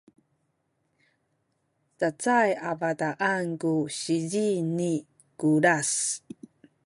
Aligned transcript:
cacay 1.99 2.49
a 2.69 2.71
bataan 2.81 3.45
ku 3.61 3.73
sizi 3.99 4.49
ni 4.77 4.93
Kulas 5.39 5.91